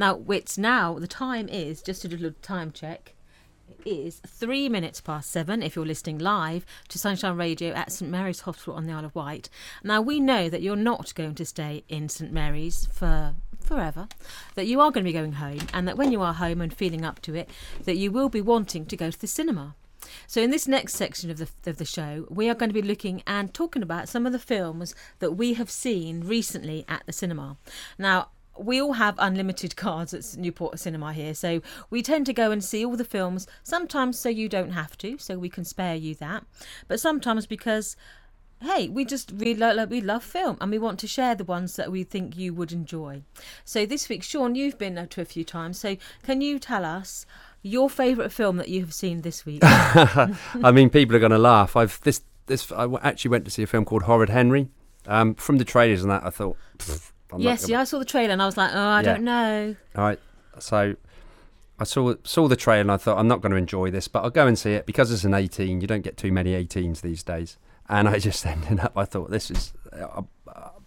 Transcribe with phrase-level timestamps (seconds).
[0.00, 3.12] Now, it's now, the time is, just to do a little time check,
[3.68, 8.10] it is three minutes past seven if you're listening live to Sunshine Radio at St
[8.10, 9.50] Mary's Hospital on the Isle of Wight.
[9.84, 14.08] Now, we know that you're not going to stay in St Mary's for forever,
[14.54, 16.72] that you are going to be going home, and that when you are home and
[16.72, 17.50] feeling up to it,
[17.84, 19.74] that you will be wanting to go to the cinema.
[20.26, 22.80] So, in this next section of the, of the show, we are going to be
[22.80, 27.12] looking and talking about some of the films that we have seen recently at the
[27.12, 27.58] cinema.
[27.98, 28.28] Now,
[28.58, 32.62] we all have unlimited cards at Newport Cinema here, so we tend to go and
[32.62, 36.14] see all the films, sometimes so you don't have to, so we can spare you
[36.16, 36.44] that,
[36.88, 37.96] but sometimes because
[38.62, 41.90] hey, we just really we love film and we want to share the ones that
[41.90, 43.22] we think you would enjoy.
[43.64, 45.78] So this week, Sean, you've been to a few times.
[45.78, 47.24] So can you tell us
[47.62, 49.60] your favourite film that you have seen this week?
[49.64, 51.76] I mean, people are going to laugh.
[51.76, 54.68] I've this this I actually went to see a film called Horrid Henry.
[55.06, 56.58] Um, from the trailers and that, I thought.
[57.38, 57.72] Yes, gonna...
[57.72, 59.02] yeah, I saw the trailer and I was like, oh, I yeah.
[59.02, 59.76] don't know.
[59.96, 60.18] All right,
[60.58, 60.94] so
[61.78, 64.22] I saw saw the trailer and I thought I'm not going to enjoy this, but
[64.22, 65.80] I'll go and see it because it's an 18.
[65.80, 67.56] You don't get too many 18s these days
[67.90, 68.92] and I just ended up.
[68.96, 69.74] I thought this is.
[69.92, 70.22] I,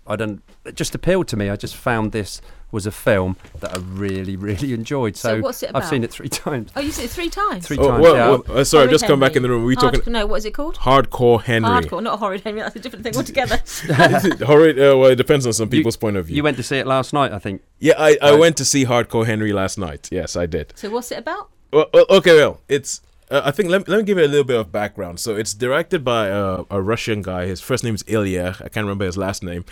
[0.05, 0.41] I don't.
[0.65, 1.49] It just appealed to me.
[1.49, 2.41] I just found this
[2.73, 5.15] was a film that I really, really enjoyed.
[5.15, 5.83] So, so what's it about?
[5.83, 6.71] I've seen it three times.
[6.75, 7.67] Oh, you seen it three times?
[7.67, 8.01] Three oh, times.
[8.01, 8.29] Well, yeah.
[8.29, 9.61] well, uh, sorry, just come back in the room.
[9.61, 10.11] Are we Hard, talking?
[10.11, 10.77] No, what is it called?
[10.77, 11.69] Hardcore Henry.
[11.69, 12.61] Hardcore, not horrid Henry.
[12.61, 13.57] That's a different thing altogether.
[14.45, 14.77] horrid.
[14.79, 16.37] Uh, well, it depends on some people's you, point of view.
[16.37, 17.61] You went to see it last night, I think.
[17.79, 18.39] Yeah, I, I right.
[18.39, 20.09] went to see Hardcore Henry last night.
[20.11, 20.73] Yes, I did.
[20.75, 21.49] So what's it about?
[21.71, 24.59] Well, okay, well, it's uh, I think let, let me give it a little bit
[24.59, 25.19] of background.
[25.19, 27.45] So it's directed by uh, a Russian guy.
[27.45, 28.57] His first name is Ilya.
[28.59, 29.65] I can't remember his last name,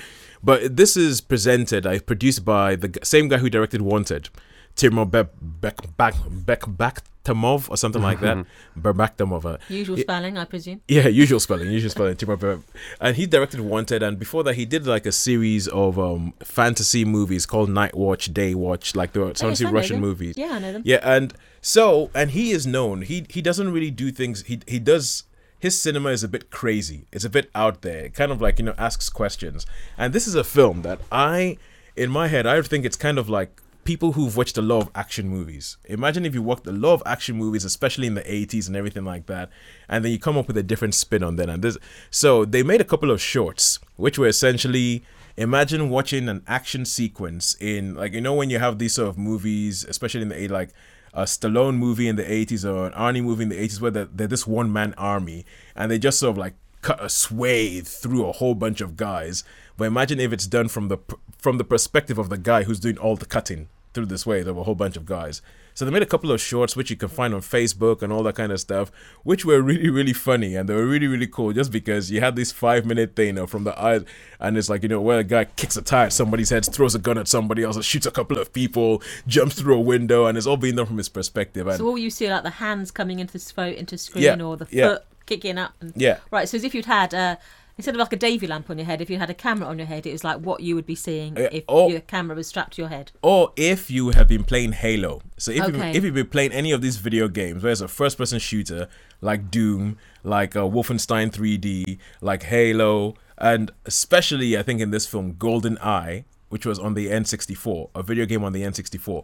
[0.43, 1.85] but this is presented.
[1.85, 4.29] I uh, produced by the same guy who directed Wanted,
[4.75, 8.45] Timur Be- Bek Bek Bek Bakhtamov or something like that.
[8.79, 9.45] Berbaktamov.
[9.45, 10.81] Uh, usual spelling, I presume.
[10.87, 11.69] Yeah, usual spelling.
[11.69, 12.15] Usual spelling.
[12.15, 12.63] Timur Be-
[12.99, 17.05] and he directed Wanted, and before that, he did like a series of um, fantasy
[17.05, 20.37] movies called Night Watch, Day Watch, like the some oh, Russian movies.
[20.37, 20.83] Yeah, I know them.
[20.85, 23.03] Yeah, and so and he is known.
[23.03, 24.43] He he doesn't really do things.
[24.43, 25.23] He he does
[25.61, 27.05] his cinema is a bit crazy.
[27.11, 28.05] It's a bit out there.
[28.05, 29.67] It kind of like, you know, asks questions.
[29.95, 31.59] And this is a film that I,
[31.95, 34.91] in my head, I think it's kind of like people who've watched a lot of
[34.95, 35.77] action movies.
[35.85, 39.05] Imagine if you watched a lot of action movies, especially in the 80s and everything
[39.05, 39.49] like that,
[39.89, 41.49] and then you come up with a different spin on them.
[41.49, 41.77] And this,
[42.09, 45.03] so they made a couple of shorts, which were essentially
[45.37, 49.17] imagine watching an action sequence in like you know when you have these sort of
[49.17, 50.69] movies, especially in the like
[51.13, 54.05] a Stallone movie in the 80s or an Arnie movie in the 80s where they're,
[54.05, 58.25] they're this one man army and they just sort of like cut a swathe through
[58.25, 59.43] a whole bunch of guys.
[59.77, 60.97] But imagine if it's done from the
[61.41, 64.53] from the perspective of the guy who's doing all the cutting through this way There
[64.53, 65.41] were a whole bunch of guys.
[65.73, 68.23] So they made a couple of shorts which you can find on Facebook and all
[68.23, 68.91] that kind of stuff,
[69.23, 72.35] which were really really funny and they were really really cool just because you had
[72.35, 74.03] this five minute thing you know, from the eyes
[74.39, 76.95] and it's like you know where a guy kicks a tire at somebody's head, throws
[76.95, 80.37] a gun at somebody else, shoots a couple of people, jumps through a window, and
[80.37, 81.67] it's all being done from his perspective.
[81.67, 84.57] And so all you see like the hands coming into the into screen yeah, or
[84.57, 85.73] the foot kicking up.
[85.79, 86.17] And, yeah.
[86.31, 86.47] Right.
[86.47, 87.13] So as if you'd had.
[87.13, 87.35] Uh,
[87.77, 89.77] instead of like a Davy lamp on your head, if you had a camera on
[89.77, 92.35] your head, it was like what you would be seeing uh, if or, your camera
[92.35, 93.11] was strapped to your head.
[93.21, 95.21] Or if you have been playing Halo.
[95.37, 95.91] So if, okay.
[95.91, 98.39] you, if you've been playing any of these video games, where it's a first person
[98.39, 98.87] shooter
[99.21, 105.35] like Doom, like uh, Wolfenstein 3D, like Halo, and especially I think in this film,
[105.37, 109.23] Golden Eye, which was on the N64, a video game on the N64.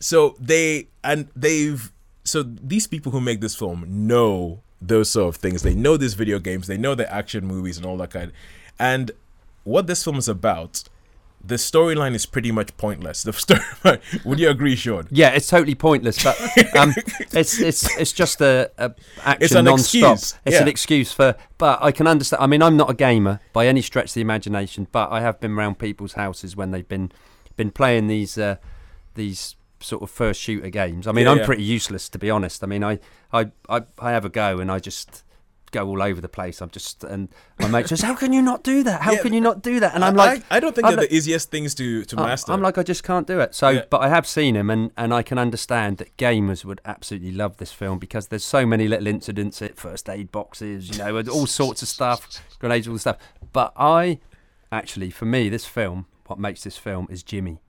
[0.00, 1.90] So they, and they've,
[2.24, 5.62] so these people who make this film know those sort of things.
[5.62, 8.32] They know these video games, they know the action movies and all that kind.
[8.78, 9.10] And
[9.64, 10.84] what this film is about,
[11.46, 13.22] the storyline is pretty much pointless.
[13.22, 13.32] The
[13.82, 15.06] story, would you agree, Sean?
[15.10, 16.22] Yeah, it's totally pointless.
[16.22, 16.38] But
[16.76, 16.94] um,
[17.32, 20.14] it's it's it's just a, a action it's an non-stop.
[20.14, 20.40] Excuse.
[20.44, 20.62] It's yeah.
[20.62, 21.36] an excuse for.
[21.58, 22.42] But I can understand.
[22.42, 25.40] I mean, I'm not a gamer by any stretch of the imagination, but I have
[25.40, 27.12] been around people's houses when they've been
[27.56, 28.56] been playing these uh,
[29.14, 31.06] these sort of first shooter games.
[31.06, 31.46] I mean, yeah, I'm yeah.
[31.46, 32.64] pretty useless to be honest.
[32.64, 32.98] I mean, I,
[33.32, 35.24] I, I, I have a go and I just
[35.74, 36.62] go all over the place.
[36.62, 37.28] I'm just and
[37.58, 39.02] my mate says, "How can you not do that?
[39.02, 40.92] How yeah, can you not do that?" And I'm like, I, I don't think I'm
[40.92, 42.52] they're like, the easiest things to to master.
[42.52, 43.54] I'm like, I just can't do it.
[43.54, 43.82] So, yeah.
[43.90, 47.56] but I have seen him, and and I can understand that gamers would absolutely love
[47.58, 51.46] this film because there's so many little incidents, at first aid boxes, you know, all
[51.46, 53.18] sorts of stuff, grenades, all the stuff.
[53.52, 54.20] But I
[54.70, 57.60] actually, for me, this film, what makes this film is Jimmy.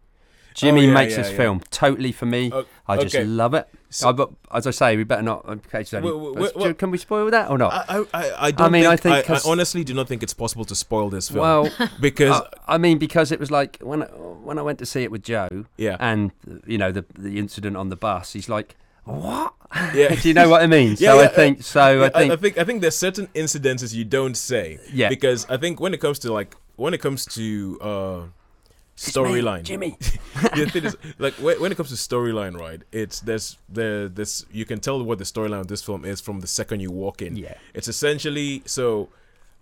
[0.56, 1.38] Jimmy oh, yeah, makes yeah, this yeah.
[1.38, 2.50] film totally for me.
[2.50, 3.26] Uh, I just okay.
[3.26, 3.68] love it.
[3.90, 5.46] So, I, but as I say, we better not.
[5.46, 7.74] Okay, so can we spoil that or not?
[7.90, 8.68] I, I, I don't.
[8.68, 9.30] I mean, think, I think.
[9.30, 11.42] I, I, honestly do not think it's possible to spoil this film.
[11.42, 11.70] Well,
[12.00, 15.24] because I mean, because it was like when when I went to see it with
[15.24, 15.66] Joe.
[15.78, 15.98] Yeah.
[16.00, 16.32] And
[16.66, 18.34] you know the the incident on the bus.
[18.34, 19.54] He's like, what?
[19.94, 20.16] Yeah.
[20.22, 20.96] Do you know what I mean?
[20.96, 22.04] So yeah, I think so.
[22.04, 24.80] I think I, think I think there's certain incidences you don't say.
[24.92, 25.10] Yeah.
[25.10, 28.22] Because I think when it comes to like when it comes to uh
[28.96, 29.64] storyline.
[29.64, 29.98] Jimmy.
[30.56, 32.82] the thing is, like when, it comes to storyline, right?
[32.92, 36.40] It's there's there this you can tell what the storyline of this film is from
[36.40, 37.36] the second you walk in.
[37.36, 37.56] Yeah.
[37.74, 39.10] It's essentially so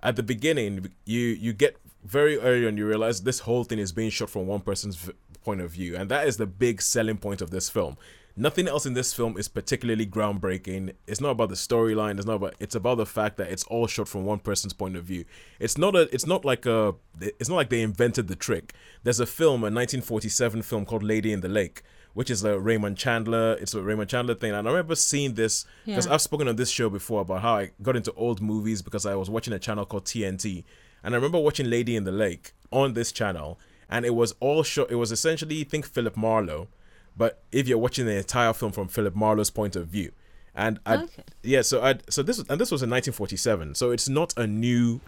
[0.01, 3.91] at the beginning you you get very early on you realize this whole thing is
[3.91, 5.13] being shot from one person's v-
[5.43, 7.97] point of view, and that is the big selling point of this film.
[8.35, 10.93] Nothing else in this film is particularly groundbreaking.
[11.05, 12.17] It's not about the storyline.
[12.17, 12.55] It's not about.
[12.59, 15.25] It's about the fact that it's all shot from one person's point of view.
[15.59, 16.11] It's not a.
[16.13, 16.95] It's not like a.
[17.21, 18.73] It's not like they invented the trick.
[19.03, 21.83] There's a film, a 1947 film called Lady in the Lake,
[22.15, 23.53] which is a Raymond Chandler.
[23.61, 26.13] It's a Raymond Chandler thing, and I remember seeing this because Yeah.
[26.15, 29.13] I've spoken on this show before about how I got into old movies because I
[29.13, 30.63] was watching a channel called TNT,
[31.03, 33.59] and I remember watching Lady in the Lake on this channel,
[33.91, 34.89] and it was all shot.
[34.89, 36.67] It was essentially think Philip Marlowe,
[37.15, 40.11] but if you're watching the entire film from Philip Marlowe's point of view,
[40.55, 41.23] and I Okay.
[41.41, 45.01] yeah, so I so this and this was in 1947, so it's not a new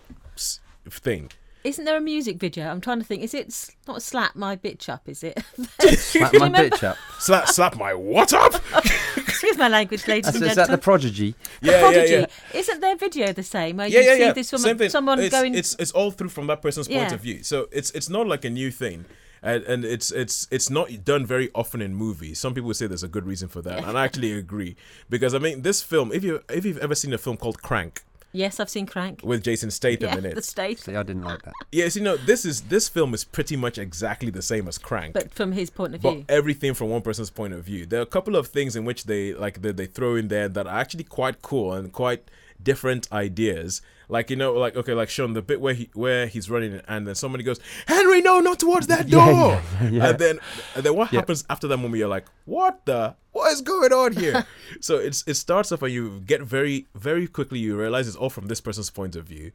[0.89, 1.31] thing.
[1.63, 2.69] Isn't there a music video?
[2.69, 3.23] I'm trying to think.
[3.23, 5.09] Is it not slap my bitch up?
[5.09, 5.43] Is it?
[5.97, 6.95] Slap my bitch up.
[7.17, 8.53] Slap slap my what up?
[9.17, 11.33] Excuse my language, ladies That's, and is that the prodigy?
[11.61, 12.13] The yeah, yeah, Prodigy.
[12.13, 12.25] yeah.
[12.53, 13.77] Isn't their video the same?
[13.77, 14.33] Where yeah, you yeah, see yeah.
[14.33, 14.89] this Same woman, thing.
[14.89, 15.55] someone it's, going.
[15.55, 17.41] It's it's all through from that person's point of view.
[17.41, 19.05] So it's it's not like a new thing,
[19.45, 22.39] and and it's it's it's not done very often in movies.
[22.39, 24.75] Some people say there's a good reason for that, and I actually agree
[25.09, 26.11] because I mean this film.
[26.11, 28.03] If you if you've ever seen a film called Crank
[28.33, 29.21] yes, I've seen Crank.
[29.23, 30.79] with Jason Statham Yeah, in the it, state.
[30.79, 31.53] See, I didn't like that.
[31.71, 35.13] yes, you know this is this film is pretty much exactly the same as Crank.
[35.13, 36.25] But from his point of but view.
[36.27, 37.85] everything from one person's point of view.
[37.85, 40.49] There are a couple of things in which they like that they throw in there
[40.49, 42.29] that are actually quite cool and quite
[42.61, 43.81] different ideas.
[44.07, 47.07] Like you know, like okay, like Sean, the bit where he where he's running and
[47.07, 49.25] then somebody goes, Henry, no, not towards that door.
[49.25, 50.09] yeah, yeah, yeah.
[50.09, 50.39] And then
[50.75, 51.19] and then what Yeah.
[51.21, 51.97] happens after that moment?
[51.99, 54.45] You're like, what the what is going on here?
[54.79, 58.29] so it's it starts off and you get very very quickly you realize it's all
[58.29, 59.51] from this person's point of view.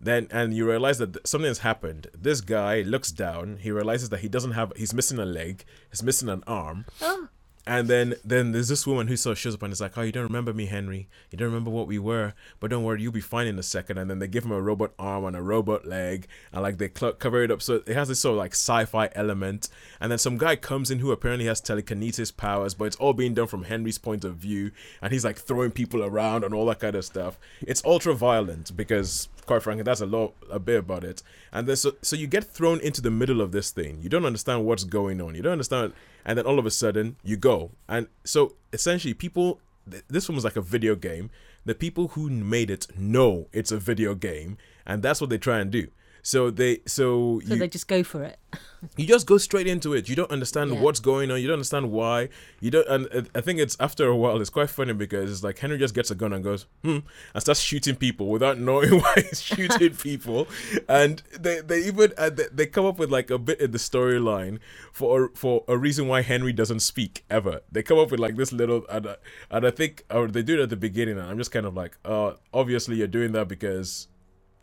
[0.00, 2.08] Then and you realize that th- something has happened.
[2.12, 3.56] This guy looks down.
[3.62, 4.70] He realizes that he doesn't have.
[4.76, 5.64] He's missing a leg.
[5.90, 6.84] He's missing an arm.
[7.00, 7.28] Oh.
[7.66, 10.02] And then then there's this woman who sort of shows up and is like, "Oh,
[10.02, 11.08] you don't remember me, Henry?
[11.30, 12.34] You don't remember what we were?
[12.60, 13.96] But don't worry, you'll be fine in a second.
[13.96, 16.90] And then they give him a robot arm and a robot leg, and like they
[16.94, 19.68] cl- cover it up, so it has this sort of like sci-fi element.
[20.00, 23.34] And then some guy comes in who apparently has telekinesis powers, but it's all being
[23.34, 24.70] done from Henry's point of view,
[25.00, 27.38] and he's like throwing people around and all that kind of stuff.
[27.62, 31.22] It's ultra violent because quite frankly, that's a lot a bit about it.
[31.52, 34.00] And then so so you get thrown into the middle of this thing.
[34.02, 35.34] You don't understand what's going on.
[35.34, 35.92] You don't understand,
[36.24, 37.70] and then all of a sudden you go.
[37.88, 39.60] And so essentially, people.
[39.90, 41.30] th- This one was like a video game.
[41.66, 44.56] The people who made it know it's a video game,
[44.86, 45.88] and that's what they try and do.
[46.26, 48.38] So they so, So you, they just go for it.
[48.96, 50.08] you just go straight into it.
[50.08, 50.80] You don't understand Yeah.
[50.80, 51.38] what's going on.
[51.42, 52.30] You don't understand why.
[52.60, 52.88] You don't.
[52.88, 54.40] And I think it's after a while.
[54.40, 57.00] It's quite funny because it's like Henry just gets a gun and goes hmm
[57.34, 60.48] and starts shooting people without knowing why he's shooting people.
[60.88, 63.78] And they they even uh, they, they come up with like a bit in the
[63.78, 64.60] storyline
[64.92, 67.60] for for a reason why Henry doesn't speak ever.
[67.70, 69.16] They come up with like this little and uh,
[69.50, 71.18] and I think or they do it at the beginning.
[71.18, 74.08] And I'm just kind of like, uh, obviously you're doing that because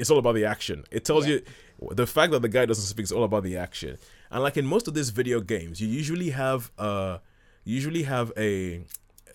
[0.02, 0.78] it's all about the action.
[0.92, 1.36] It tells Yeah.
[1.36, 1.42] you
[2.02, 3.98] the fact that the guy doesn't speak is all about the action.
[4.32, 7.20] And like in most of these video games, you usually have uh
[7.64, 8.82] usually have a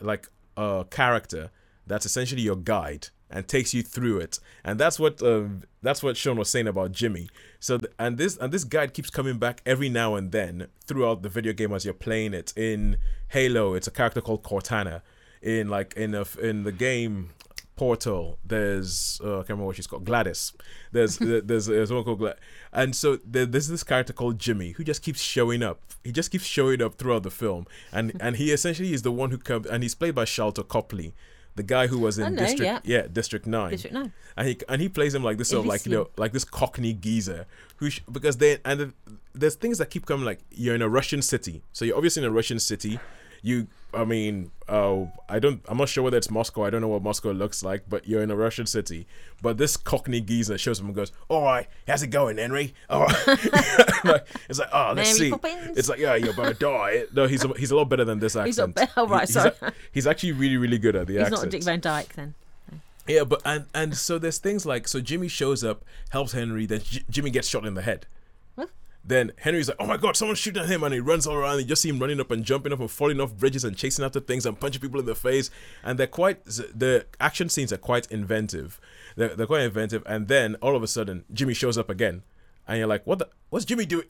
[0.00, 0.24] like
[0.56, 1.50] a character
[1.86, 4.38] that's essentially your guide and takes you through it.
[4.64, 7.28] And that's what um that's what Sean was saying about Jimmy.
[7.60, 11.22] So th- and this and this guide keeps coming back every now and then throughout
[11.22, 12.52] the video game as you're playing it.
[12.56, 12.96] In
[13.28, 15.02] Halo, it's a character called Cortana.
[15.42, 17.30] In like in a, in the game
[17.76, 18.38] Portal.
[18.44, 20.04] There's uh, I can't remember what she's called.
[20.04, 20.52] Gladys.
[20.92, 22.40] There's there's there's one called Gladys.
[22.72, 25.80] And so there, there's this character called Jimmy who just keeps showing up.
[26.02, 29.30] He just keeps showing up throughout the film, and and he essentially is the one
[29.30, 31.14] who comes and he's played by Sharlto Copley.
[31.54, 33.06] The guy who was in know, District, yeah.
[33.10, 34.12] District Nine, District Nine.
[34.36, 36.44] and he and he plays him like this sort of like you know like this
[36.44, 38.92] Cockney geezer who sh- because they and the,
[39.32, 42.28] there's things that keep coming like you're in a Russian city, so you're obviously in
[42.28, 43.00] a Russian city.
[43.42, 46.64] You, I mean, uh, I don't, I'm not sure whether it's Moscow.
[46.64, 49.06] I don't know what Moscow looks like, but you're in a Russian city.
[49.42, 52.74] But this Cockney geezer shows up and goes, "All right, how's it going, Henry?
[52.90, 53.26] All right."
[54.04, 55.30] like, it's like, oh, let's Mary see.
[55.30, 55.76] Poppins.
[55.78, 57.04] It's like, yeah, you're about to die.
[57.14, 58.76] No, he's a, he's a lot better than this accent.
[58.78, 59.52] He's be- oh, right, He- he's sorry.
[59.62, 61.42] a- he's actually really, really good at the He's accent.
[61.42, 62.34] not Dick Van Dyke then.
[63.06, 66.80] Yeah, but and and so there's things like so Jimmy shows up, helps Henry, then
[66.82, 68.06] J- Jimmy gets shot in the head.
[69.08, 71.58] Then Henry's like, "Oh my god, someone's shooting at him!" and he runs all around.
[71.60, 74.04] You just see him running up and jumping up and falling off bridges and chasing
[74.04, 75.48] after things and punching people in the face.
[75.84, 78.80] And they're quite the action scenes are quite inventive.
[79.14, 80.02] They're, they're quite inventive.
[80.06, 82.22] And then all of a sudden, Jimmy shows up again.
[82.66, 83.28] and you're like, what the?
[83.50, 84.06] What's Jimmy doing?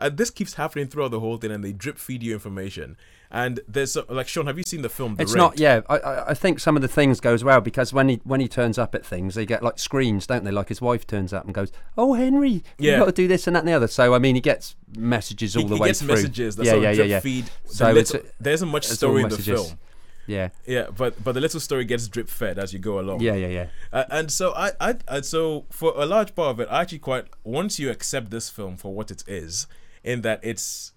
[0.00, 2.96] And this keeps happening throughout the whole thing, and they drip feed you information.
[3.32, 5.14] And there's like Sean, have you seen the film?
[5.14, 5.58] The it's not.
[5.58, 8.48] Yeah, I, I think some of the things goes well because when he when he
[8.48, 10.50] turns up at things, they get like screens, don't they?
[10.50, 12.92] Like his wife turns up and goes, "Oh, Henry, yeah.
[12.92, 14.74] you got to do this and that and the other." So I mean, he gets
[14.96, 16.08] messages all he, the he way gets through.
[16.08, 16.56] messages.
[16.56, 17.20] That's yeah, yeah, yeah, yeah.
[17.20, 17.50] Feed.
[17.66, 19.78] So little, there isn't much story in the film.
[20.26, 23.20] Yeah, yeah, but but the little story gets drip fed as you go along.
[23.20, 23.66] Yeah, yeah, yeah.
[23.92, 27.00] Uh, and so I, I, I, so for a large part of it, I actually
[27.00, 29.66] quite once you accept this film for what it is,
[30.04, 30.92] in that it's,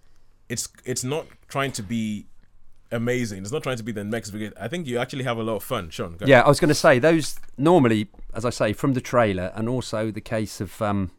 [0.50, 2.28] it's, it's not trying to be
[2.92, 3.42] amazing.
[3.42, 4.54] It's not trying to be the next big.
[4.60, 6.18] I think you actually have a lot of fun, Sean.
[6.26, 9.68] yeah, I was going to say those normally, as I say, from the trailer, and
[9.68, 10.82] also the case of.
[10.82, 11.12] Um,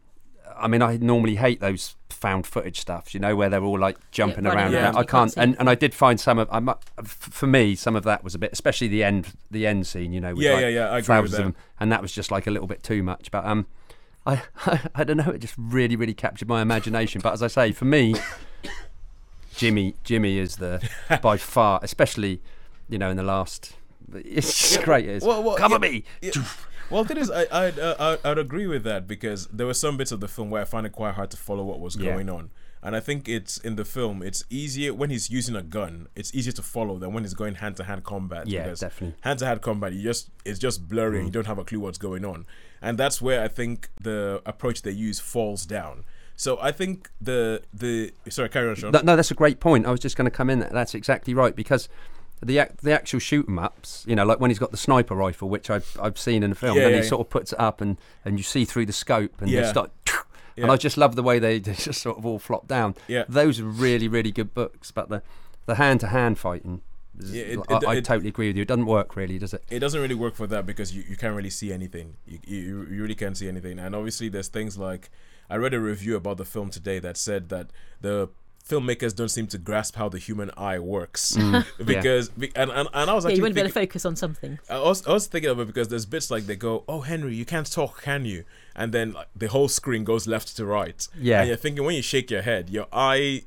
[0.57, 3.99] I mean, I normally hate those found footage stuff, you know, where they're all like
[4.13, 4.73] jumping yeah, around.
[4.73, 4.93] Yeah.
[4.95, 6.71] I can't, and, and I did find some of, I'm,
[7.05, 10.21] for me, some of that was a bit, especially the end, the end scene, you
[10.21, 11.39] know, with yeah, like yeah, yeah, I agree with that.
[11.39, 13.31] Them, and that was just like a little bit too much.
[13.31, 13.67] But um,
[14.25, 17.21] I, I, I don't know, it just really, really captured my imagination.
[17.21, 18.15] But as I say, for me,
[19.57, 20.87] Jimmy Jimmy is the
[21.23, 22.41] by far, especially
[22.89, 23.75] you know in the last.
[24.13, 25.09] It's great.
[25.09, 26.05] It's well, well, cover yeah, me.
[26.21, 26.33] Yeah.
[26.91, 29.97] Well, the thing is, I I'd, uh, I'd agree with that because there were some
[29.97, 32.29] bits of the film where I find it quite hard to follow what was going
[32.29, 32.51] on.
[32.83, 34.23] And I think it's in the film.
[34.23, 36.09] It's easier when he's using a gun.
[36.15, 38.47] It's easier to follow than when he's going hand to hand combat.
[38.47, 39.15] Yeah, definitely.
[39.23, 41.17] Hand to hand combat, you just it's just blurry.
[41.17, 41.21] Mm.
[41.21, 42.45] and You don't have a clue what's going on,
[42.83, 46.05] and that's where I think the approach they use falls down.
[46.37, 48.93] So I think the the sorry, carry on, Sean.
[48.93, 49.87] No, that's a great point.
[49.87, 50.61] I was just going to come in.
[50.61, 51.89] That's exactly right because
[52.43, 55.49] the the actual shoot 'em ups, you know, like when he's got the sniper rifle,
[55.49, 57.61] which I've I've seen in the film, yeah, and yeah, he sort of puts it
[57.61, 59.71] up and and you see through the scope and yeah.
[59.71, 59.91] start.
[60.57, 62.95] And I just love the way they, they just sort of all flop down.
[63.09, 65.21] Yeah, those are really really good books, but the
[65.67, 66.83] the hand to hand fighting.
[67.19, 68.63] Yeah, it, it, I, I it, totally agree with you.
[68.63, 69.65] It doesn't work really, does it?
[69.69, 72.17] It doesn't really work for that because you, you can't really see anything.
[72.25, 73.81] You, you, you really can't see anything.
[73.81, 75.11] And obviously, there's things like
[75.49, 77.71] I read a review about the film today that said that
[78.01, 78.29] the
[78.69, 82.49] filmmakers don't seem to grasp how the human eye works mm, because yeah.
[82.57, 84.59] and, and, and I was actually yeah, you wouldn't be able to focus on something.
[84.71, 87.35] I was I was thinking of it because there's bits like they go, "Oh Henry,
[87.35, 91.07] you can't talk, can you?" And then like, the whole screen goes left to right.
[91.19, 93.43] Yeah, and you're thinking when you shake your head, your eye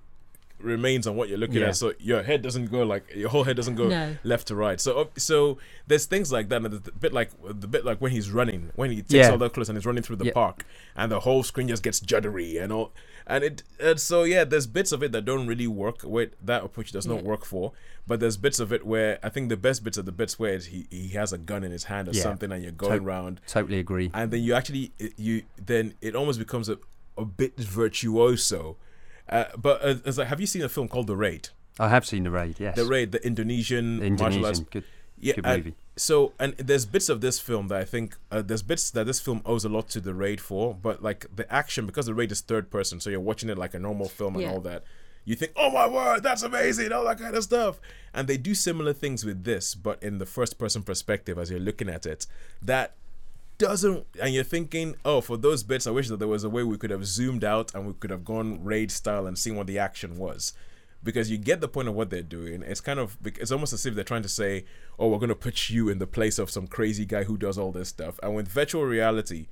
[0.59, 1.67] remains on what you're looking yeah.
[1.67, 1.75] at.
[1.75, 4.15] So your head doesn't go like your whole head doesn't go no.
[4.23, 4.79] left to right.
[4.79, 6.63] So so there's things like that.
[6.63, 9.29] And the bit like the bit like when he's running, when he takes yeah.
[9.29, 10.33] all the clothes and he's running through the yeah.
[10.33, 12.91] park, and the whole screen just gets juddery and all.
[13.25, 16.03] And it and so yeah, there's bits of it that don't really work.
[16.03, 17.73] With that approach does not work for.
[18.05, 20.57] But there's bits of it where I think the best bits are the bits where
[20.59, 23.41] he he has a gun in his hand or something, and you're going to- around.
[23.47, 24.11] Totally agree.
[24.13, 26.79] And then you actually you then it almost becomes a
[27.17, 28.77] a bit virtuoso
[29.29, 31.49] uh, but uh, it's like, have you seen a film called The Raid?
[31.79, 32.59] I have seen The Raid.
[32.59, 32.75] Yes.
[32.75, 34.59] The Raid, the Indonesian, Indonesian martial arts.
[34.59, 34.83] Good,
[35.19, 35.75] yeah, good movie.
[35.95, 39.19] so and there's bits of this film that I think uh, there's bits that this
[39.19, 42.31] film owes a lot to The Raid for, but like the action because The Raid
[42.31, 44.51] is third person, so you're watching it like a normal film and yeah.
[44.51, 44.83] all that.
[45.25, 47.81] You think, oh my word, that's amazing, all that kind of stuff.
[48.13, 51.59] And they do similar things with this, but in the first person perspective as you're
[51.59, 52.27] looking at it.
[52.61, 52.95] That
[53.57, 56.63] doesn't and you're thinking oh for those bits i wish that there was a way
[56.63, 59.67] we could have zoomed out and we could have gone raid style and seen what
[59.67, 60.53] the action was.
[61.03, 62.63] Because you get the point of what they're doing.
[62.63, 64.65] It's kind of it's almost as if they're trying to say
[64.99, 67.57] oh we're going to put you in the place of some crazy guy who does
[67.57, 68.19] all this stuff.
[68.23, 69.47] And with virtual reality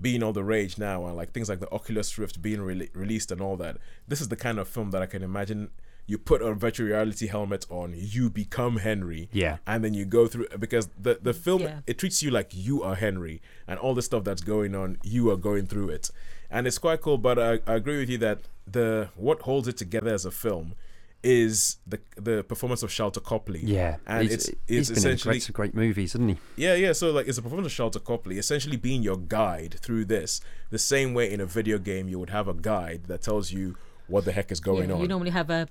[0.00, 3.30] being all the rage now and like things like the oculus rift being re- released
[3.32, 5.70] and all that this is the kind of film that i can imagine
[6.06, 9.28] you put a virtual reality helmet on, you become Henry.
[9.32, 9.58] Yeah.
[9.66, 11.80] And then you go through because the the film yeah.
[11.86, 15.30] it treats you like you are Henry and all the stuff that's going on, you
[15.30, 16.10] are going through it.
[16.50, 19.76] And it's quite cool, but I, I agree with you that the what holds it
[19.76, 20.74] together as a film
[21.22, 23.60] is the the performance of Sharlto Copley.
[23.64, 26.36] Yeah, and it's it's essentially great, great movies, isn't he?
[26.56, 26.92] Yeah, yeah.
[26.92, 30.40] So like, it's a performance of Sharlto Copley, essentially being your guide through this.
[30.70, 33.76] The same way in a video game, you would have a guide that tells you
[34.06, 35.00] what the heck is going yeah, on.
[35.00, 35.68] You normally have a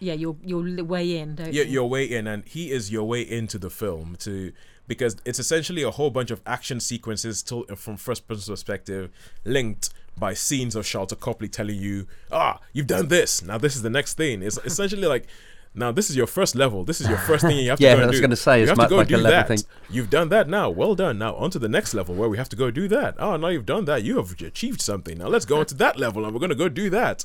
[0.00, 1.70] yeah, you're you're way in, don't yeah, you?
[1.70, 4.52] your way in, and he is your way into the film to
[4.86, 9.10] because it's essentially a whole bunch of action sequences told from first person perspective,
[9.44, 13.42] linked by scenes of Sharlto Copley telling you, ah, you've done this.
[13.42, 14.42] Now this is the next thing.
[14.42, 15.26] It's essentially like
[15.74, 16.84] now this is your first level.
[16.84, 17.86] This is your first thing you have to do.
[17.88, 19.48] yeah, go I was going to say, you have to go like do that.
[19.48, 19.58] Thing.
[19.90, 20.70] You've done that now.
[20.70, 21.18] Well done.
[21.18, 23.16] Now on to the next level where we have to go do that.
[23.18, 24.02] Oh, now you've done that.
[24.02, 25.18] You have achieved something.
[25.18, 27.24] Now let's go on to that level and we're going to go do that.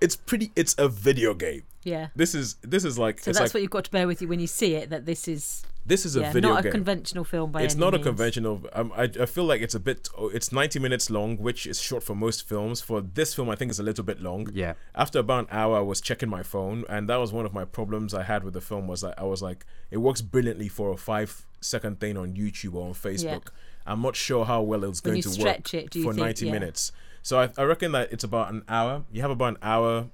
[0.00, 0.52] It's pretty.
[0.56, 1.62] It's a video game.
[1.84, 2.08] Yeah.
[2.16, 3.20] This is this is like.
[3.20, 4.90] So that's like, what you've got to bear with you when you see it.
[4.90, 6.70] That this is this is a yeah, video not game.
[6.70, 8.04] a conventional film by it's not means.
[8.04, 11.36] a conventional um, I, I feel like it's a bit oh, it's 90 minutes long
[11.36, 14.20] which is short for most films for this film i think it's a little bit
[14.20, 17.46] long yeah after about an hour i was checking my phone and that was one
[17.46, 20.20] of my problems i had with the film was that i was like it works
[20.20, 23.38] brilliantly for a five second thing on youtube or on facebook yeah.
[23.86, 26.52] i'm not sure how well it's going to work it, for think, 90 yeah.
[26.52, 26.92] minutes
[27.26, 29.02] So I, I reckon that it's about an hour.
[29.10, 30.10] You have about an hour,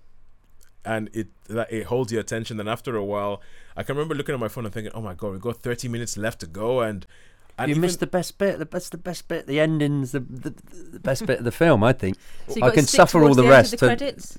[0.84, 2.56] and it that it holds your attention.
[2.56, 3.40] Then after a while,
[3.76, 5.88] I can remember looking at my phone and thinking, "Oh my god, we've got 30
[5.88, 7.06] minutes left to go," and
[7.58, 8.58] and you missed the best bit.
[8.58, 9.46] The best, the best bit.
[9.46, 10.12] The endings.
[10.12, 10.54] The the,
[10.92, 11.84] the best bit of the film.
[11.84, 12.16] I think.
[12.48, 13.70] So I can suffer all the, the rest.
[13.70, 14.36] The credits?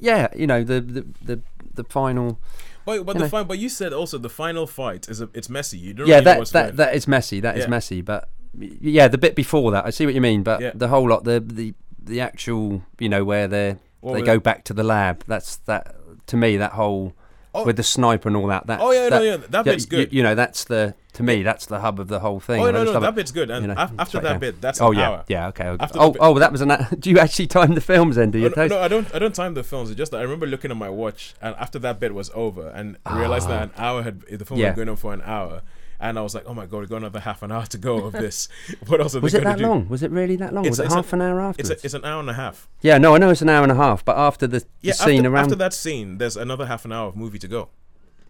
[0.00, 1.42] yeah, you know the the the,
[1.74, 2.38] the final.
[2.84, 5.78] But but the fine, but you said also the final fight is a, it's messy.
[5.78, 6.06] You don't.
[6.06, 7.40] Yeah, really that that that is messy.
[7.40, 7.62] That yeah.
[7.62, 8.00] is messy.
[8.02, 10.42] But yeah, the bit before that, I see what you mean.
[10.42, 10.72] But yeah.
[10.74, 13.46] the whole lot, the the the actual, you know, where
[14.02, 15.24] they they go back to the lab.
[15.26, 15.94] That's that
[16.26, 16.56] to me.
[16.56, 17.14] That whole
[17.54, 17.64] oh.
[17.64, 18.66] with the sniper and all that.
[18.66, 20.12] That oh yeah, that, no, yeah, that bit's good.
[20.12, 22.60] You, you, know, that's the to me that's the hub of the whole thing.
[22.62, 23.50] Oh no, no, that bit's good.
[23.50, 25.24] And you know, after that bit, that's oh yeah, hour.
[25.28, 25.68] yeah, okay.
[25.68, 25.86] okay.
[25.94, 26.86] Oh, oh, that was an.
[26.98, 28.30] Do you actually time the films then?
[28.30, 28.46] Do you?
[28.46, 29.14] Oh, no, no, I don't.
[29.14, 29.90] I don't time the films.
[29.90, 32.68] It's just that I remember looking at my watch, and after that bit was over,
[32.68, 33.62] and realized that ah.
[33.62, 34.68] an hour had the film yeah.
[34.68, 35.62] had going on for an hour
[36.00, 38.04] and I was like, oh my god, we've got another half an hour to go
[38.04, 38.48] of this.
[38.86, 39.14] what else?
[39.14, 39.66] Are was it that do?
[39.66, 39.88] long?
[39.88, 40.64] Was it really that long?
[40.64, 41.60] It's, was it half a, an hour after?
[41.60, 42.68] It's, it's, an hour and a half.
[42.80, 44.98] Yeah, no, I know it's an hour and a half, but after the, yeah, the
[44.98, 47.68] scene after, around after that scene, there's another half an hour of movie to go.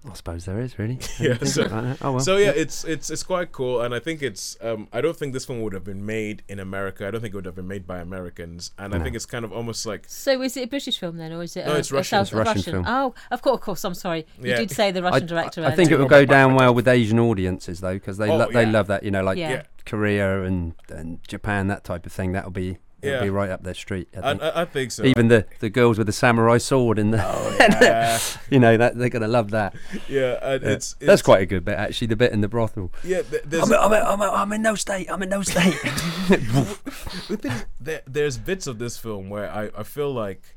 [0.08, 0.98] I suppose there is really.
[1.20, 1.36] yeah.
[1.44, 2.20] So, oh, well.
[2.20, 4.56] so yeah, it's it's it's quite cool, and I think it's.
[4.62, 7.06] Um, I don't think this film would have been made in America.
[7.06, 8.98] I don't think it would have been made by Americans, and no.
[8.98, 10.06] I think it's kind of almost like.
[10.08, 11.66] So is it a British film then, or is it?
[11.66, 12.18] No, a, it's Russian.
[12.18, 12.84] A it's Russian, Russian, film.
[12.88, 13.84] Oh, of course, of course.
[13.84, 14.26] I'm sorry.
[14.40, 14.56] You yeah.
[14.56, 15.64] did say the Russian I, director.
[15.64, 18.38] I, I think it will go down well with Asian audiences though, because they oh,
[18.38, 18.64] lo- yeah.
[18.64, 19.02] they love that.
[19.02, 19.64] You know, like yeah.
[19.84, 22.32] Korea and and Japan, that type of thing.
[22.32, 23.22] That'll be It'll yeah.
[23.22, 24.08] be right up their street.
[24.16, 24.42] I think.
[24.42, 25.04] I, I think so.
[25.04, 28.18] Even the, the girls with the samurai sword in the, oh, yeah.
[28.50, 29.74] you know, that they're gonna love that.
[30.08, 30.54] Yeah, yeah.
[30.54, 32.08] It's, it's, that's quite a good bit actually.
[32.08, 32.92] The bit in the brothel.
[33.02, 35.10] Yeah, I'm, I'm, I'm, I'm, in no state.
[35.10, 35.78] I'm in no state.
[37.80, 40.56] there, there's bits of this film where I, I feel like,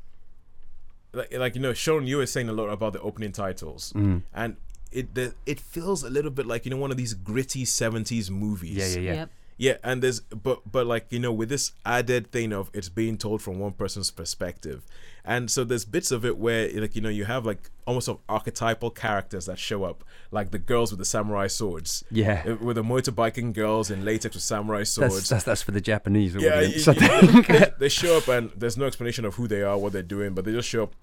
[1.12, 4.22] like, like you know, Sean, you were saying a lot about the opening titles, mm.
[4.34, 4.56] and
[4.92, 8.30] it the, it feels a little bit like you know one of these gritty '70s
[8.30, 8.76] movies.
[8.76, 9.14] Yeah, yeah, yeah.
[9.20, 9.30] Yep.
[9.56, 13.16] Yeah, and there's but but like you know with this added thing of it's being
[13.16, 14.84] told from one person's perspective,
[15.24, 18.18] and so there's bits of it where like you know you have like almost of
[18.28, 22.02] archetypal characters that show up, like the girls with the samurai swords.
[22.10, 25.14] Yeah, uh, with the motorbiking girls in latex with samurai swords.
[25.14, 26.86] That's that's, that's for the Japanese yeah, audience.
[26.86, 30.02] Yeah, they, they show up and there's no explanation of who they are, what they're
[30.02, 30.94] doing, but they just show up,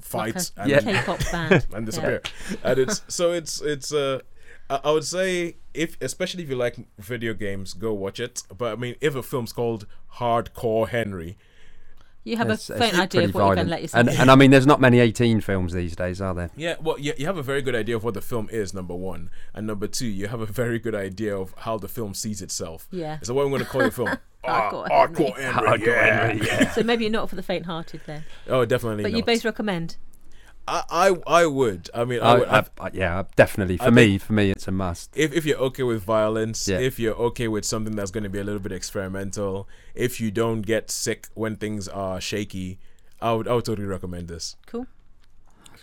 [0.00, 2.22] fight, like and, K-pop band, and disappear.
[2.50, 2.56] Yeah.
[2.64, 4.20] And it's so it's it's uh
[4.70, 8.42] I would say if, especially if you like video games, go watch it.
[8.56, 11.36] But I mean, if a film's called Hardcore Henry,
[12.22, 13.58] you have it's, a faint idea of what violent.
[13.58, 14.08] you can let yourself.
[14.08, 16.50] And, and I mean, there's not many 18 films these days, are there?
[16.54, 18.74] Yeah, well, you, you have a very good idea of what the film is.
[18.74, 22.12] Number one, and number two, you have a very good idea of how the film
[22.12, 22.86] sees itself.
[22.90, 23.18] Yeah.
[23.22, 24.08] So what I'm going to call the film.
[24.44, 25.68] Hardcore, ah, Hardcore Henry.
[25.68, 26.26] Hardcore yeah.
[26.26, 26.46] Henry.
[26.46, 26.70] Yeah.
[26.70, 28.24] so maybe you're not for the faint-hearted then.
[28.48, 29.02] Oh, definitely.
[29.02, 29.18] But not.
[29.18, 29.96] you both recommend.
[30.70, 31.90] I, I, I would.
[31.92, 33.76] I mean, I, would, I, I, yeah, definitely.
[33.76, 35.10] For me, for me, it's a must.
[35.16, 36.78] If if you're okay with violence, yeah.
[36.78, 40.30] if you're okay with something that's going to be a little bit experimental, if you
[40.30, 42.78] don't get sick when things are shaky,
[43.20, 44.56] I would I would totally recommend this.
[44.66, 44.86] Cool.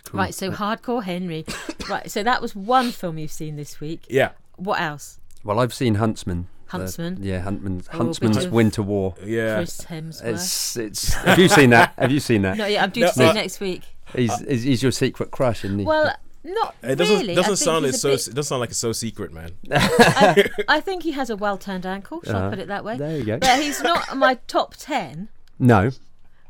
[0.04, 0.18] cool.
[0.18, 1.44] Right, so Hardcore Henry.
[1.90, 4.06] right, so that was one film you've seen this week.
[4.08, 4.30] Yeah.
[4.56, 5.20] What else?
[5.44, 6.48] Well, I've seen Huntsman.
[6.68, 7.18] Huntsman.
[7.20, 9.14] yeah, Huntsman, Huntsman's Winter War.
[9.24, 9.56] Yeah.
[9.56, 10.24] Chris Hemsworth.
[10.24, 11.94] It's, it's, have you seen that?
[11.98, 12.56] Have you seen that?
[12.58, 13.82] No, yeah, I'm due no, to see uh, next week.
[14.14, 15.84] He's, uh, he's your secret crush, isn't he?
[15.84, 17.34] Well, not it doesn't really.
[17.34, 18.28] doesn't sound it's so bit...
[18.28, 19.52] it doesn't sound like it's so secret, man.
[19.70, 22.22] I, I, think he has a well turned ankle.
[22.24, 22.96] Shall uh, I put it that way?
[22.96, 23.38] There you go.
[23.38, 25.28] But he's not my top ten.
[25.58, 25.90] No,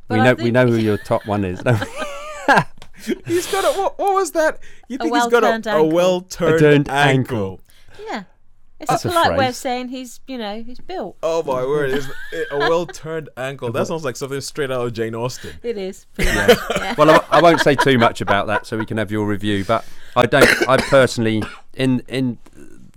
[0.08, 1.58] we know we know who your top one is.
[3.26, 4.58] he's got a what, what was that?
[4.88, 6.94] You think he's got a, a well turned ankle.
[6.94, 7.60] ankle.
[8.06, 8.24] Yeah.
[8.80, 11.16] It's That's a polite a way of saying he's, you know, he's built.
[11.20, 11.90] Oh my word!
[11.90, 12.06] It's
[12.52, 13.72] a well-turned ankle.
[13.72, 15.56] That sounds like something straight out of Jane Austen.
[15.62, 16.06] It is.
[16.18, 16.54] Yeah.
[16.76, 16.94] yeah.
[16.96, 19.64] Well, I, I, won't say too much about that, so we can have your review.
[19.64, 20.46] But I don't.
[20.68, 21.42] I personally,
[21.74, 22.38] in in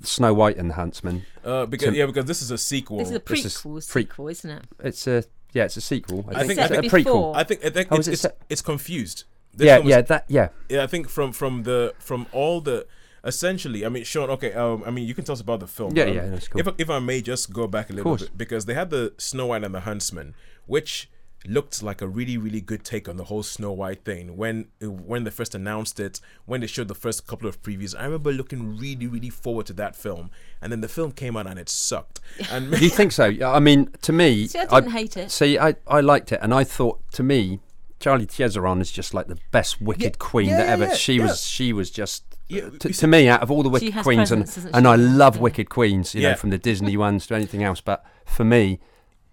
[0.04, 1.26] Snow White and the Huntsman.
[1.44, 3.00] Uh, because to, yeah, because this is a sequel.
[3.00, 4.64] This is a prequel, is sequel, isn't it?
[4.80, 6.26] It's a yeah, it's a sequel.
[6.30, 7.36] I, I think, it's a prequel.
[7.36, 9.26] I think, I think oh, it's, it's, it's, confused.
[9.54, 10.50] This yeah, yeah, that yeah.
[10.70, 12.86] Yeah, I think from from the from all the
[13.24, 15.96] essentially, I mean, Sean, okay, um, I mean, you can tell us about the film.
[15.96, 16.62] Yeah, um, yeah, that's cool.
[16.62, 19.48] If, if I may just go back a little bit, because they had the Snow
[19.48, 21.10] White and the Huntsman, which
[21.48, 24.38] looked like a really, really good take on the whole Snow White thing.
[24.38, 28.06] When when they first announced it, when they showed the first couple of previews, I
[28.06, 30.30] remember looking really, really forward to that film.
[30.62, 32.20] And then the film came out and it sucked.
[32.52, 33.32] And Do you think so?
[33.44, 35.32] I mean, to me, see, I didn't I, hate it.
[35.32, 37.60] See, I, I liked it, and I thought to me,
[38.00, 40.86] Charlize Theron is just like the best wicked yeah, queen yeah, that ever.
[40.86, 43.70] Yeah, she was she was just yeah, uh, to, to me, out of all the
[43.70, 45.42] Wicked Queens, presence, and, and I love yeah.
[45.42, 46.32] Wicked Queens, you yeah.
[46.32, 47.82] know, from the Disney ones to anything else.
[47.82, 48.80] But for me,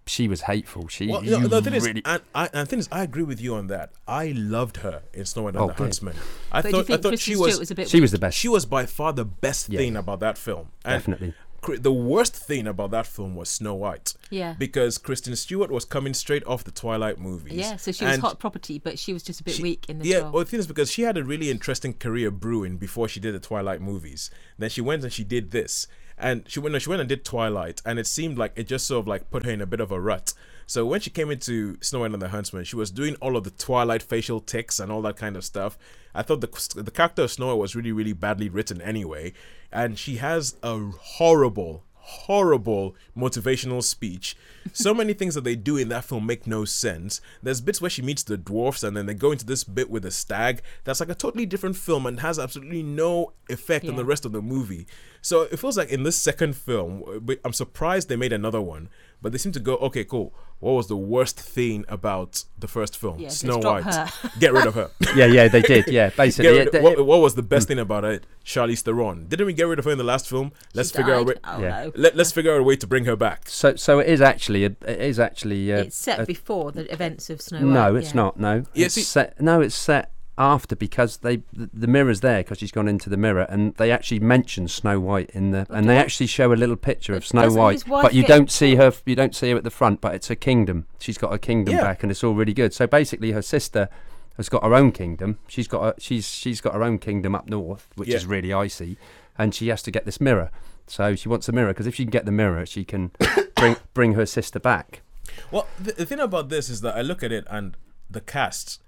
[0.06, 0.88] she was hateful.
[0.88, 2.00] She, well, no, the thing really...
[2.00, 3.92] is, and, I, and the thing is, I agree with you on that.
[4.06, 6.16] I loved her in Snow White and oh, the Huntsman.
[6.50, 8.36] I but thought, I thought she was, was she was the best.
[8.36, 10.68] She was by far the best thing about that film.
[10.84, 11.34] And, Definitely.
[11.66, 14.14] The worst thing about that film was Snow White.
[14.30, 14.54] Yeah.
[14.58, 17.54] Because Kristen Stewart was coming straight off the Twilight movies.
[17.58, 19.98] Yeah, so she was hot property, but she was just a bit she, weak in
[19.98, 23.08] the Yeah, well, the thing is because she had a really interesting career brewing before
[23.08, 24.30] she did the Twilight movies.
[24.56, 25.86] Then she went and she did this.
[26.16, 28.86] And she went, no, she went and did Twilight, and it seemed like it just
[28.86, 30.34] sort of like put her in a bit of a rut.
[30.66, 33.44] So when she came into Snow White and the Huntsman, she was doing all of
[33.44, 35.78] the Twilight facial tics and all that kind of stuff.
[36.14, 39.32] I thought the the character of Snow White was really really badly written anyway,
[39.72, 44.34] and she has a horrible horrible motivational speech.
[44.72, 47.20] So many things that they do in that film make no sense.
[47.42, 50.04] There's bits where she meets the dwarfs and then they go into this bit with
[50.04, 53.90] the stag that's like a totally different film and has absolutely no effect yeah.
[53.90, 54.86] on the rest of the movie.
[55.20, 58.88] So it feels like in this second film, I'm surprised they made another one,
[59.20, 60.32] but they seem to go, okay, cool.
[60.60, 63.20] What was the worst thing about the first film?
[63.20, 64.10] Yeah, Snow White.
[64.40, 64.90] Get rid of her.
[65.14, 65.86] yeah, yeah, they did.
[65.86, 66.66] Yeah, basically.
[66.66, 68.24] Of, what, what, was the best thing about it?
[68.44, 69.26] Charlize Theron.
[69.28, 70.52] Didn't we get rid of her in the last film?
[70.74, 71.20] Let's she figure died.
[71.20, 71.22] out.
[71.22, 71.84] A way, oh, yeah.
[71.84, 71.92] no.
[71.94, 73.48] Let, us figure out a way to bring her back.
[73.48, 74.64] So, so it is actually.
[74.64, 75.70] A, it is actually.
[75.70, 77.72] A, it's set a, before the events of Snow White.
[77.72, 78.16] No, it's yeah.
[78.16, 78.40] not.
[78.40, 78.64] No.
[78.74, 79.40] Yes, it's set.
[79.40, 83.16] No, it's set after because they the, the mirror's there because she's gone into the
[83.16, 86.76] mirror and they actually mention Snow White in the and they actually show a little
[86.76, 89.70] picture of Snow White but you don't see her you don't see her at the
[89.70, 91.82] front but it's her kingdom she's got her kingdom Yeah.
[91.82, 93.88] back and it's all really good so basically her sister
[94.36, 97.48] has got her own kingdom she's got a, she's she's got her own kingdom up
[97.48, 98.16] north which Yeah.
[98.16, 98.96] is really icy
[99.36, 100.50] and she has to get this mirror
[100.86, 103.10] so she wants a mirror because if she can get the mirror she can
[103.56, 105.02] bring bring her sister back
[105.50, 107.76] Well, the, the thing about this is that I look at it and
[108.10, 108.80] the cast.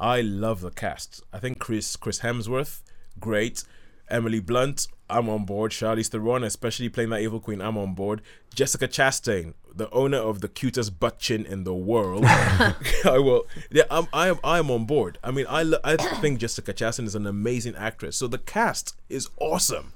[0.00, 1.22] I love the cast.
[1.32, 2.80] I think Chris Chris Hemsworth,
[3.20, 3.64] great.
[4.08, 5.70] Emily Blunt, I'm on board.
[5.70, 8.22] Charlize Theron, especially playing that evil queen, I'm on board.
[8.52, 12.74] Jessica Chastain, the owner of the cutest butt chin in the world, I
[13.18, 13.46] will.
[13.70, 15.18] Yeah, I'm I am I am on board.
[15.22, 18.16] I mean, I lo- I think Jessica Chastain is an amazing actress.
[18.16, 19.92] So the cast is awesome.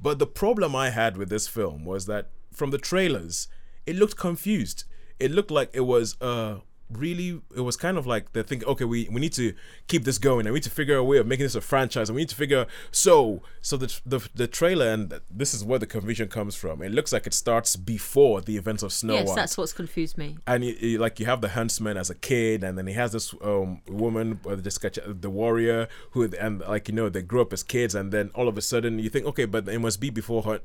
[0.00, 3.48] But the problem I had with this film was that from the trailers,
[3.86, 4.84] it looked confused.
[5.20, 6.56] It looked like it was uh
[6.90, 9.54] really it was kind of like they're thinking okay we, we need to
[9.88, 12.08] keep this going and we need to figure a way of making this a franchise
[12.08, 15.78] and we need to figure so so the the, the trailer and this is where
[15.78, 16.82] the confusion comes from.
[16.82, 19.36] It looks like it starts before the events of snow Yes, white.
[19.36, 20.36] that's what's confused me.
[20.46, 23.12] and you, you- like you have the huntsman as a kid and then he has
[23.12, 27.52] this um woman uh, Jessica the warrior who and like you know they grew up
[27.52, 30.10] as kids and then all of a sudden you think okay but it must be
[30.10, 30.60] before her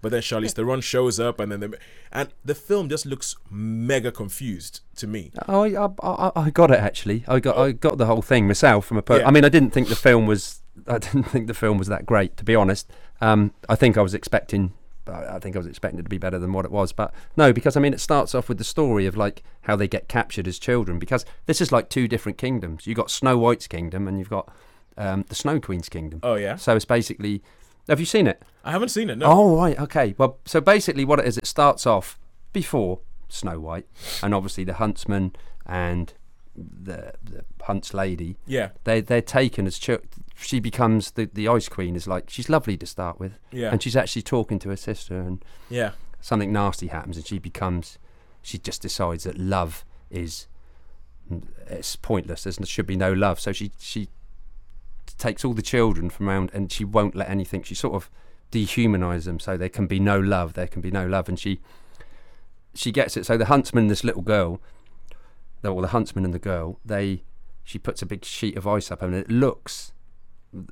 [0.00, 1.78] but then Charlize Theron shows up and then the,
[2.12, 6.78] and the film just looks mega confused to me Oh, I, I, I, got it
[6.80, 7.24] actually.
[7.28, 9.02] I got I got the whole thing myself from a.
[9.02, 9.28] Per- Yeah.
[9.28, 10.60] I mean, I didn't think the film was.
[10.86, 12.90] I didn't think the film was that great, to be honest.
[13.20, 14.72] Um, I think I was expecting.
[15.06, 17.14] I I think I was expecting it to be better than what it was, but
[17.36, 20.08] no, because I mean, it starts off with the story of like how they get
[20.08, 20.98] captured as children.
[20.98, 22.86] Because this is like two different kingdoms.
[22.86, 24.52] You've got Snow White's kingdom, and you've got
[24.96, 26.20] um, the Snow Queen's kingdom.
[26.22, 27.42] oh yeah So it's basically.
[27.88, 28.42] Have you seen it?
[28.64, 30.14] I haven't seen it no Oh right, okay.
[30.18, 32.18] Well, so basically, what it is, it starts off
[32.52, 33.86] before Snow White,
[34.22, 35.34] and obviously the huntsman
[35.64, 36.12] and
[36.54, 38.36] the, the hunt's lady.
[38.46, 39.90] yeah They they're taken as ch-
[40.36, 41.96] she becomes the the ice queen.
[41.96, 45.18] Is like she's lovely to start with, yeah and she's actually talking to her sister,
[45.20, 47.98] and yeah something nasty happens, and she becomes.
[48.42, 50.46] She just decides that love is
[51.66, 52.44] it's pointless.
[52.44, 53.40] There should be no love.
[53.40, 54.08] So she she
[55.18, 57.64] takes all the children from around, and she won't let anything.
[57.64, 58.08] She sort of
[58.52, 60.52] dehumanize them, so there can be no love.
[60.54, 61.60] There can be no love, and she
[62.76, 63.26] she gets it.
[63.26, 64.60] So the huntsman, and this little girl,
[65.62, 67.22] the- or the huntsman and the girl, they
[67.64, 69.92] she puts a big sheet of ice up, and it looks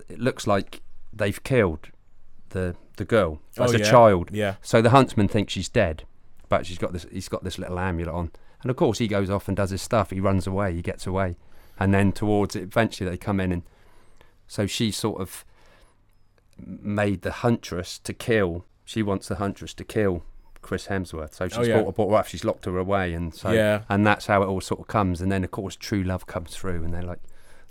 [0.08, 0.80] it looks like
[1.12, 1.90] they've killed
[2.50, 3.90] the the girl oh, as Oh, a yeah.
[3.90, 4.28] child.
[4.32, 6.04] yeah So the huntsman thinks she's dead,
[6.48, 7.06] but she's got this.
[7.10, 8.30] He's got this little amulet on,
[8.62, 10.10] and of course he goes off and does his stuff.
[10.10, 10.74] He runs away.
[10.74, 11.36] He gets away,
[11.78, 13.62] and then towards it, eventually they come in, and
[14.46, 15.44] so she sort of
[16.58, 18.64] made the huntress to kill.
[18.84, 20.22] She wants the huntress to kill
[20.64, 21.34] Chris Hemsworth.
[21.34, 21.82] So she's Oh, yeah.
[21.82, 22.26] brought, brought her up.
[22.26, 23.82] She's locked her away, and so Yeah.
[23.88, 25.20] and that's how it all sort of comes.
[25.20, 27.20] And then of course true love comes through, and they're like,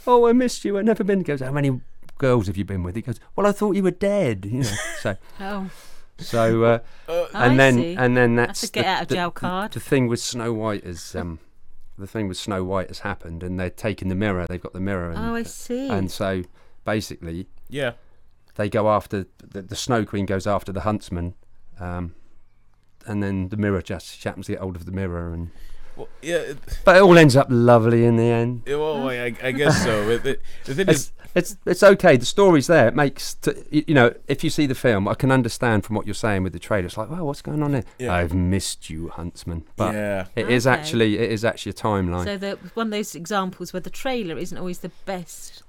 [0.07, 0.77] "Oh, I missed you.
[0.77, 1.81] I've never been." He goes, "How many
[2.17, 4.71] girls have you been with?" He goes, "Well, I thought you were dead." You know,
[5.01, 5.17] so.
[5.41, 5.69] Oh,
[6.19, 6.79] So uh,
[7.09, 7.95] uh, and I then see.
[7.95, 9.71] and then that's that's a get the, out of the- jail card.
[9.73, 11.39] The thing with Snow White is um,
[11.97, 14.45] the thing with Snow White has happened, and they're taking the mirror.
[14.47, 15.89] They've got the mirror, and, Oh, I see.
[15.89, 16.43] and so
[16.85, 17.93] basically yeah
[18.55, 21.33] they go after the, the Snow Queen goes after the huntsman,
[21.79, 22.13] um,
[23.05, 25.51] and then the mirror just she happens to get hold of the mirror, and
[25.95, 28.63] well, yeah it, but it all ends up lovely in the end.
[28.65, 32.15] it- well, I, I guess so It- it- the thing is It's it's it's okay.
[32.15, 32.87] The story's there.
[32.87, 35.95] It makes t- y- you know if you see the film, I can understand from
[35.95, 36.85] what you're saying with the trailer.
[36.85, 37.83] It's like, well, what's going on here?
[37.97, 38.13] Yeah.
[38.13, 39.63] I've missed you, huntsman.
[39.75, 40.75] But yeah it is Okay.
[40.79, 42.25] actually it is actually a timeline.
[42.25, 45.63] So the one of those examples where the trailer isn't always the best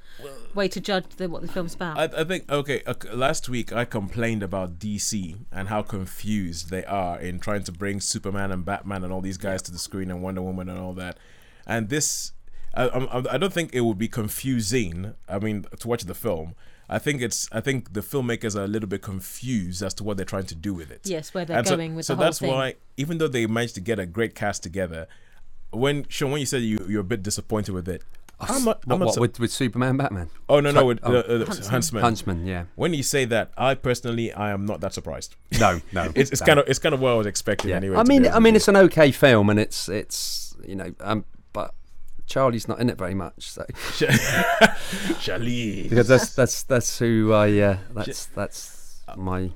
[0.54, 1.98] way to judge the, what the film's about.
[1.98, 2.82] I, I think okay.
[2.86, 7.72] Uh, last week I complained about DC and how confused they are in trying to
[7.72, 10.78] bring Superman and Batman and all these guys to the screen and Wonder Woman and
[10.78, 11.18] all that.
[11.66, 12.32] And this,
[12.74, 15.14] I, I, I don't think it would be confusing.
[15.28, 16.54] I mean, to watch the film.
[16.88, 17.48] I think it's.
[17.50, 20.54] I think the filmmakers are a little bit confused as to what they're trying to
[20.54, 21.00] do with it.
[21.04, 23.46] Yes, where they're and going so, with so the whole that's why, even though they
[23.46, 25.06] managed to get a great cast together,
[25.70, 28.02] when Sean, when you said you you're a bit disappointed with it,
[28.50, 30.30] I'm not, I'm what, what, with, with Superman, Batman?
[30.48, 31.14] Oh no, no, with oh.
[31.14, 32.02] uh, uh, Huntsman.
[32.02, 32.64] Huntsman, yeah.
[32.74, 35.36] When you say that, I personally, I am not that surprised.
[35.58, 36.46] No, no, it's, it's no.
[36.46, 37.76] kind of it's kind of what I was expecting yeah.
[37.76, 37.96] anyway.
[37.96, 41.74] I mean, I mean, it's an okay film, and it's it's you know, um, but
[42.26, 43.64] Charlie's not in it very much, so.
[45.20, 49.50] Charlie, because that's that's that's who I uh, that's that's my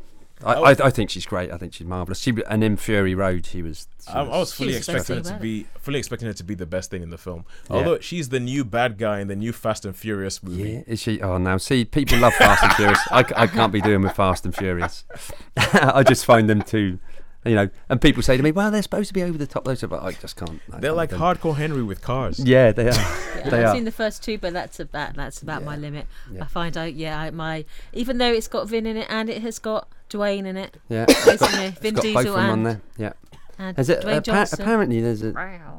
[0.45, 0.63] I, oh.
[0.65, 1.51] I, I, think she's great.
[1.51, 2.21] I think she's marvelous.
[2.21, 3.89] She and in Fury Road, she was.
[4.07, 6.55] She I, was, I was fully expecting her to be fully expecting her to be
[6.55, 7.45] the best thing in the film.
[7.69, 7.77] Yeah.
[7.77, 10.71] Although she's the new bad guy in the new Fast and Furious movie.
[10.71, 11.21] Yeah, is she?
[11.21, 13.01] Oh, now see, people love Fast and Furious.
[13.11, 15.05] I, I can't be doing with Fast and Furious.
[15.57, 16.99] I just find them too
[17.45, 19.65] you know, and people say to me, "Well, they're supposed to be over the top."
[19.65, 20.61] Those, but I just can't.
[20.73, 22.41] I they're can't like hardcore Henry with cars.
[22.41, 22.95] Yeah, they are.
[22.95, 23.75] yeah, they I've are.
[23.75, 25.67] seen the first two, but that's about that's about yeah.
[25.67, 26.07] my limit.
[26.33, 26.43] Yeah.
[26.43, 29.41] I find I yeah I, my even though it's got Vin in it and it
[29.43, 30.77] has got Dwayne in it.
[30.89, 31.07] Yeah,
[31.81, 32.81] Vin Diesel and on there.
[32.97, 33.13] Yeah.
[33.59, 35.33] And Is it, appa- apparently, there's a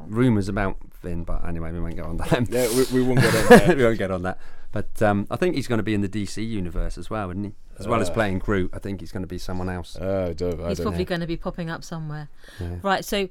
[0.06, 2.48] rumours about Vin, but anyway, we won't get on that.
[2.50, 3.76] yeah, we, we won't get on that.
[3.76, 4.38] we won't get on that.
[4.72, 7.44] But um, I think he's going to be in the DC universe as well, isn't
[7.44, 7.52] he?
[7.78, 9.96] As well uh, as playing Groot, I think he's going to be someone else.
[9.96, 11.08] Uh, I don't, I he's don't probably know.
[11.08, 12.28] going to be popping up somewhere.
[12.60, 12.76] Yeah.
[12.82, 13.28] Right, so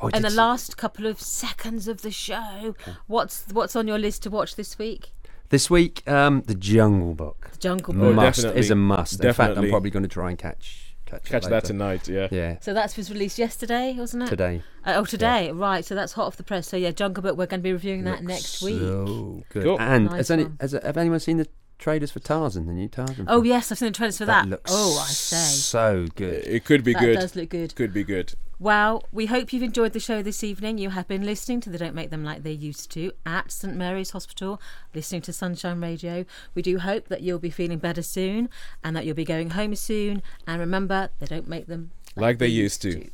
[0.00, 2.92] oh, in the last couple of seconds of the show, okay.
[3.08, 5.12] what's what's on your list to watch this week?
[5.52, 7.50] This week, um, the Jungle Book.
[7.52, 9.20] The Jungle Book must is a must.
[9.20, 9.28] Definitely.
[9.28, 12.08] In fact, I'm probably going to try and catch catch, catch that tonight.
[12.08, 12.28] Yeah.
[12.30, 12.56] Yeah.
[12.60, 14.28] So that was released yesterday, wasn't it?
[14.28, 14.62] Today.
[14.82, 15.48] Uh, oh, today.
[15.48, 15.52] Yeah.
[15.54, 15.84] Right.
[15.84, 16.68] So that's hot off the press.
[16.68, 17.36] So yeah, Jungle Book.
[17.36, 18.80] We're going to be reviewing that Looks next week.
[18.80, 19.64] So good.
[19.64, 19.78] Cool.
[19.78, 21.46] And nice has, any, has have anyone seen the
[21.82, 23.26] trailers for Tarzan, the new Tarzan?
[23.28, 24.44] Oh yes, I've seen the trailers for that.
[24.44, 24.50] that.
[24.50, 25.36] Looks oh, I say.
[25.36, 26.46] So good.
[26.46, 27.14] It could be that good.
[27.18, 27.74] Does look good.
[27.74, 28.34] Could be good.
[28.58, 30.78] Well, we hope you've enjoyed the show this evening.
[30.78, 33.74] You have been listening to the Don't Make Them Like They Used to at St
[33.74, 34.60] Mary's Hospital,
[34.94, 36.24] listening to Sunshine Radio.
[36.54, 38.48] We do hope that you'll be feeling better soon
[38.84, 40.22] and that you'll be going home soon.
[40.46, 42.92] And remember, they don't make them like, like they, they, used to.
[42.92, 43.10] to.